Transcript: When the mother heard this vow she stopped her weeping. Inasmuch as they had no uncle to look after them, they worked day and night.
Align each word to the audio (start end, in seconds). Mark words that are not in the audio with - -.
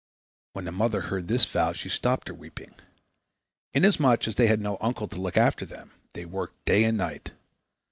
When 0.53 0.65
the 0.65 0.71
mother 0.71 1.01
heard 1.01 1.27
this 1.27 1.45
vow 1.45 1.73
she 1.73 1.87
stopped 1.87 2.27
her 2.27 2.33
weeping. 2.33 2.73
Inasmuch 3.75 4.27
as 4.27 4.33
they 4.33 4.47
had 4.47 4.59
no 4.59 4.79
uncle 4.81 5.07
to 5.07 5.21
look 5.21 5.37
after 5.37 5.63
them, 5.63 5.91
they 6.13 6.25
worked 6.25 6.65
day 6.65 6.85
and 6.85 6.97
night. 6.97 7.33